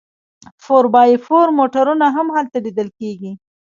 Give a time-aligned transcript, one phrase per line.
[0.63, 3.31] فور بای فور موټرونه هم هلته لیدل کیږي